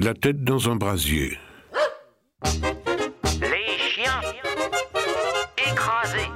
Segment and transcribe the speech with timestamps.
[0.00, 1.38] la tête dans un brasier.
[3.40, 4.20] Les chiens
[5.56, 6.30] écrasés.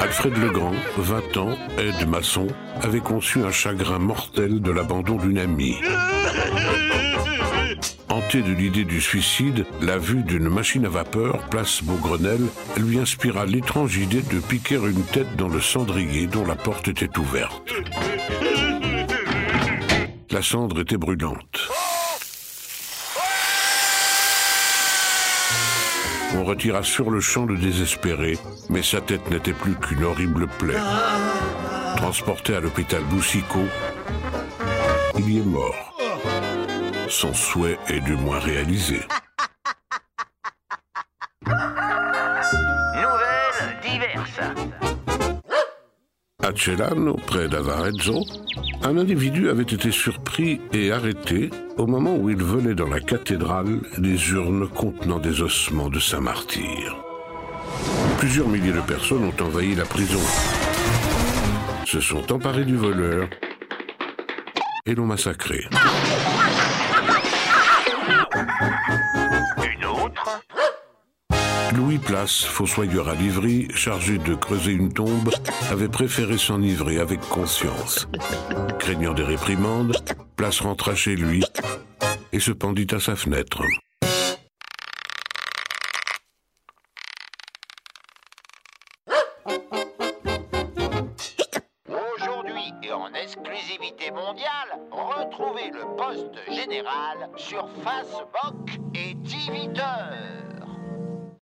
[0.00, 2.46] Alfred Legrand, 20 ans, aide maçon,
[2.82, 5.76] avait conçu un chagrin mortel de l'abandon d'une amie.
[8.08, 13.46] Hanté de l'idée du suicide, la vue d'une machine à vapeur, place Beaugrenelle, lui inspira
[13.46, 17.72] l'étrange idée de piquer une tête dans le cendrier dont la porte était ouverte.
[20.30, 21.59] La cendre était brûlante.
[26.36, 28.38] On retira sur le champ le désespéré,
[28.68, 30.78] mais sa tête n'était plus qu'une horrible plaie.
[31.96, 33.66] Transporté à l'hôpital Boussicot,
[35.18, 35.94] il y est mort.
[37.08, 39.00] Son souhait est du moins réalisé.
[41.46, 44.89] Nouvelles diverses.
[46.42, 48.24] À Celano, près d'Avarezzo,
[48.82, 53.80] un individu avait été surpris et arrêté au moment où il venait dans la cathédrale
[53.98, 56.96] des urnes contenant des ossements de saint martyr.
[58.18, 60.20] Plusieurs milliers de personnes ont envahi la prison,
[61.84, 63.28] se sont emparés du voleur
[64.86, 65.66] et l'ont massacré.
[71.76, 75.30] Louis Place, fossoyeur à Livry, chargé de creuser une tombe,
[75.70, 78.08] avait préféré s'enivrer avec conscience.
[78.78, 79.96] Craignant des réprimandes,
[80.36, 81.44] Place rentra chez lui
[82.32, 83.62] et se pendit à sa fenêtre.
[91.88, 100.30] Aujourd'hui et en exclusivité mondiale, retrouvez le poste général sur Facebook et Twitter.